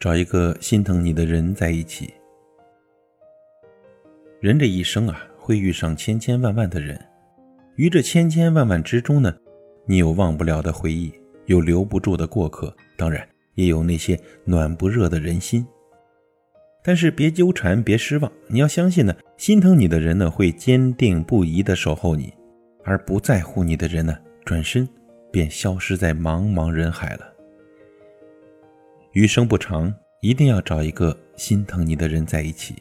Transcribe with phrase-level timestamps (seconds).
[0.00, 2.14] 找一个心疼你的人在一起。
[4.40, 6.96] 人这一生啊，会遇上千千万万的人，
[7.74, 9.34] 于这千千万万之中呢，
[9.86, 11.12] 你有忘不了的回忆，
[11.46, 15.66] 有留不住的过客，当然也有那些暖不热的人心。
[16.84, 22.32] 但是别纠缠，别失望，你要相信呢，心疼你的人呢，会坚定不移的守候你，
[22.84, 24.88] 而不在乎你的人呢，转身
[25.32, 27.34] 便消失在茫茫人海了。
[29.18, 32.76] 余生不长，一定要找一个心疼你的人在一起。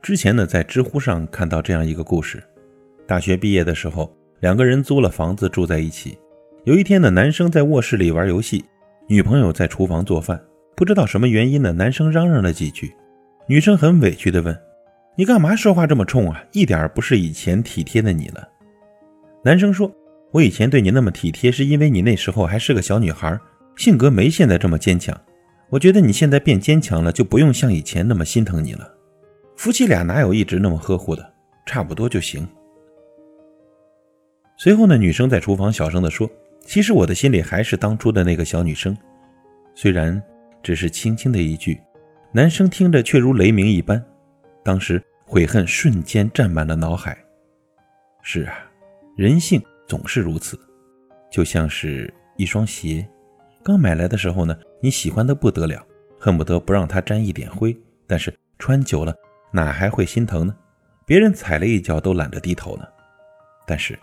[0.00, 2.42] 之前呢，在知乎上看到这样一个故事：
[3.06, 4.10] 大学毕业的时候，
[4.40, 6.16] 两个人租了房子住在一起。
[6.64, 8.64] 有一天呢，男生在卧室里玩游戏，
[9.06, 10.42] 女朋友在厨房做饭。
[10.74, 12.94] 不知道什么原因呢，男生嚷嚷了几句，
[13.46, 14.58] 女生很委屈地问
[15.14, 16.42] ：“你干嘛说话这么冲啊？
[16.52, 18.48] 一点不是以前体贴的你了。”
[19.44, 19.94] 男生说
[20.32, 23.38] ：“我以前对你那么体贴，是因为你那时候还是个小女孩，
[23.76, 25.18] 性格没现在这么坚强。
[25.68, 28.92] 我觉得你现在变坚强了，就不用像以前那么心疼你了。
[29.56, 31.32] 夫妻俩哪有一直那么呵护的？
[31.64, 32.46] 差不多就行。”
[34.58, 36.30] 随后呢，女生在厨房小声地说
[36.64, 38.96] ：“其实我的心里还是当初的那个小女生，
[39.74, 40.20] 虽然……”
[40.62, 41.80] 只是轻轻的一句，
[42.32, 44.04] 男生听着却如雷鸣一般，
[44.64, 47.16] 当时悔恨瞬间占满了脑海。
[48.20, 48.54] 是啊，
[49.16, 50.58] 人性总是如此，
[51.30, 53.08] 就像是一双鞋，
[53.66, 55.84] 刚买来的时候呢，你喜欢的不得了，
[56.20, 59.12] 恨不得不让它沾一点灰，但是穿久了，
[59.50, 60.54] 哪还会心疼呢？
[61.04, 62.84] 别人踩了一脚都懒得低头呢。
[63.66, 63.98] 但是，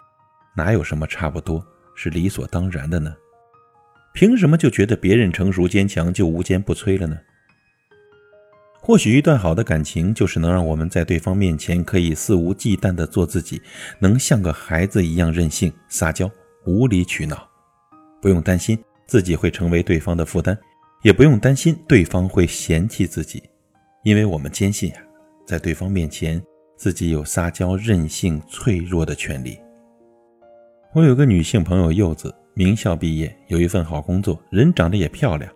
[0.53, 3.15] 哪有什么差不多是理所当然的呢？
[4.13, 7.17] 凭什么就觉得别人成熟坚强就无坚不摧了呢？
[8.81, 13.61] 或许一段好的感情就是能让我们在对方面前可以肆无忌惮地做自己，
[13.97, 16.29] 能像个孩子一样任性撒娇、
[16.65, 17.47] 无理取闹，
[18.21, 18.77] 不用担心
[19.07, 20.57] 自己会成为对方的负担，
[21.03, 23.41] 也不用担心对方会嫌弃自己，
[24.03, 24.97] 因为我们坚信呀，
[25.45, 26.41] 在对方面前
[26.77, 29.57] 自己有撒娇、任性、脆弱的权利。
[30.93, 32.33] 我有个女性朋友柚子。
[32.55, 35.51] 名校毕业，有一份好工作，人长得也漂亮，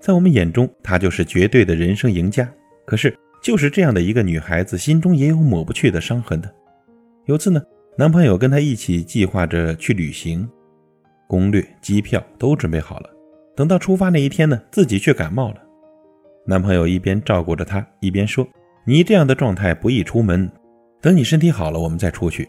[0.00, 2.52] 在我们眼中，她就是绝对的人生赢家。
[2.84, 6.52] 可是，就是这样的一个女孩子，心中也有抹不去的伤痕的。
[7.26, 7.62] 有次呢，
[7.96, 10.50] 男朋友跟她一起计划着去旅行，
[11.30, 13.10] 攻略、机票都准备好了。
[13.54, 15.62] 等到出发那一天呢，自己却感冒了。
[16.44, 18.44] 男朋友一边照顾着她，一边说
[18.84, 20.50] ：“你这样的状态不宜出门，
[21.00, 22.48] 等你身体好了，我们再出去。”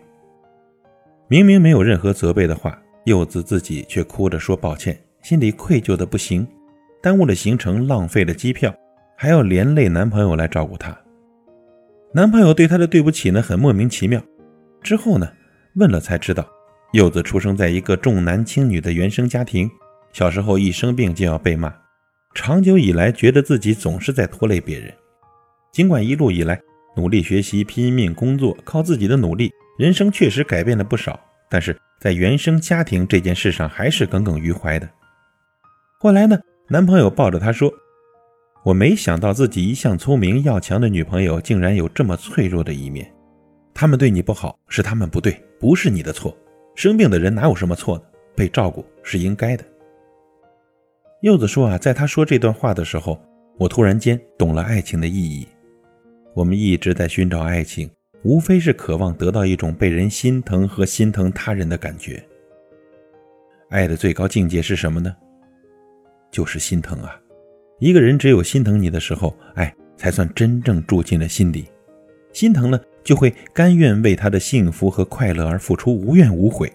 [1.30, 2.82] 明明没有任何责备的话。
[3.06, 6.48] 柚子自己却哭着说抱歉，心里愧疚的不行，
[7.02, 8.74] 耽误了行程，浪费了机票，
[9.16, 10.96] 还要连累男朋友来照顾她。
[12.14, 14.22] 男朋友对她的对不起呢，很莫名其妙。
[14.84, 15.28] 之后呢，
[15.76, 16.48] 问了才知道，
[16.92, 19.70] 柚子出生在一个重男轻女的原生家庭，
[20.14, 21.74] 小时候一生病就要被骂，
[22.34, 24.94] 长久以来觉得自己总是在拖累别人。
[25.72, 26.60] 尽管一路以来
[26.96, 31.20] 努力学习、拼命工作，靠自己的努力，人生确实改变了不少，
[31.50, 31.76] 但是。
[32.02, 34.90] 在原生家庭这件事上，还是耿耿于怀的。
[36.00, 36.36] 后来呢，
[36.68, 37.72] 男朋友抱着她说
[38.66, 43.08] ：“我没想到自己一向聪明要强的女朋友，竟然有这么脆弱的一面。
[43.72, 46.36] 他们对你不好，是他们不对，不是你的错。
[46.82, 48.04] 生病的人哪有什么错呢？
[48.36, 49.64] 被照顾是应该的。”
[51.22, 53.22] 柚子说：“啊，在他说这段话的时候，
[53.60, 55.48] 我突然间懂了爱情的意义。
[56.34, 57.88] 我们一直在寻找爱情。”
[58.24, 62.24] 无非是渴望得到一种被人心疼和心疼他人的感觉。
[63.70, 65.16] 爱的最高境界是什么呢？
[66.30, 67.20] 就是心疼啊！
[67.80, 71.68] 一个人只有心疼你的时候，爱才算真正住进了心里。
[72.32, 76.72] 心疼了，就会甘愿为他的幸福和快乐而付出，无怨无悔。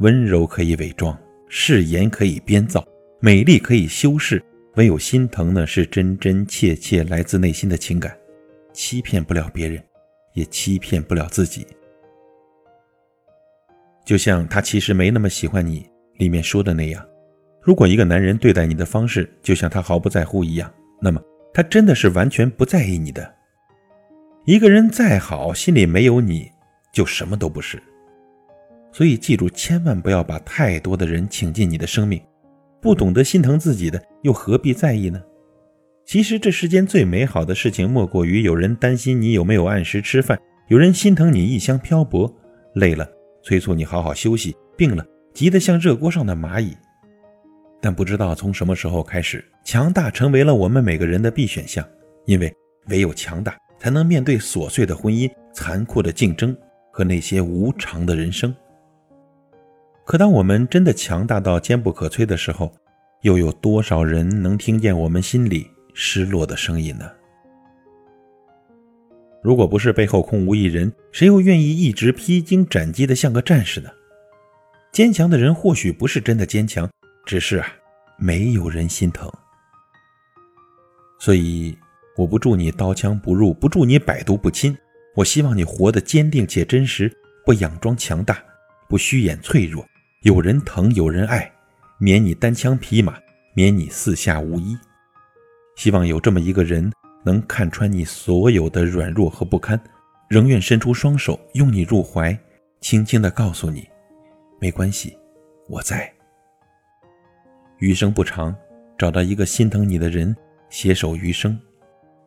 [0.00, 1.18] 温柔可以伪装，
[1.48, 2.86] 誓言可以编造，
[3.20, 4.42] 美丽可以修饰，
[4.76, 8.16] 唯有心疼呢，是真真切切来自内心的情感，
[8.72, 9.82] 欺骗不了别人。
[10.34, 11.64] 也欺骗不了自己，
[14.04, 17.06] 就像他其实没那么喜欢你里面说的那样。
[17.62, 20.68] 如果一个男人对待你的方式就像他毫不在乎一样，
[21.00, 21.22] 那么
[21.52, 23.33] 他真的是完全不在意你的。
[24.46, 26.50] 一个人再好，心里没有你
[26.92, 27.82] 就什么都不是。
[28.92, 32.20] 所以记住，千万不要把太多的人请进你的生命。
[32.78, 35.18] 不懂得心疼自己的，又何必在意呢？
[36.04, 40.38] 其实这世间最美好的事情，莫过于有人担心你有没有按时吃饭，
[40.68, 42.30] 有人心疼你异乡漂泊，
[42.74, 43.08] 累了
[43.42, 45.02] 催促你好好休息，病了
[45.32, 46.76] 急得像热锅上的蚂蚁。
[47.80, 51.82] 但不知道从什么时候开始，强大成为了我们每个人的必选项，
[52.26, 52.54] 因为
[52.88, 56.56] 唯有强大，才能面对琐碎的婚姻、残酷的竞争
[56.90, 58.56] 和那些无常的人生。
[60.06, 62.72] 可当我们真的强大到坚不可摧的时候，
[63.20, 67.10] 又有多少人能听见我们心里失落的声音呢？
[69.42, 73.90] 如果不是背后空无一人，谁又愿意一直披荆斩棘的像个战士呢？
[74.92, 76.88] 坚强的人或许不是真的坚强，
[77.26, 77.66] 只是啊，
[78.16, 79.30] 没有人心疼。
[81.18, 81.76] 所以，
[82.16, 84.76] 我不祝你刀枪不入，不祝你百毒不侵。
[85.14, 87.12] 我希望你活得坚定且真实，
[87.44, 88.42] 不佯装强大，
[88.88, 89.84] 不虚掩脆弱。
[90.22, 91.50] 有人疼，有人爱，
[91.98, 93.16] 免你单枪匹马，
[93.54, 94.76] 免你四下无依。
[95.76, 96.92] 希望有这么一个人。
[97.26, 99.82] 能看穿你所有的软弱和不堪，
[100.28, 102.38] 仍愿伸出双手拥你入怀，
[102.82, 103.88] 轻轻地告诉你：
[104.60, 105.16] 没关系，
[105.66, 106.12] 我在。
[107.78, 108.54] 余生不长，
[108.98, 110.36] 找到一个心疼你的人，
[110.68, 111.58] 携手余生，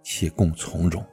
[0.10, 1.06] 且共从容。